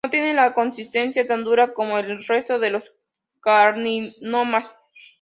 [0.03, 2.91] No tienen la consistencia tan dura como el resto de los
[3.39, 4.75] carcinomas.